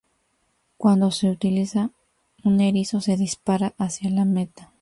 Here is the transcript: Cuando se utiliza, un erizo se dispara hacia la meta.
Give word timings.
Cuando 0.77 1.11
se 1.11 1.29
utiliza, 1.29 1.91
un 2.43 2.59
erizo 2.59 3.01
se 3.01 3.17
dispara 3.17 3.75
hacia 3.77 4.09
la 4.09 4.25
meta. 4.25 4.73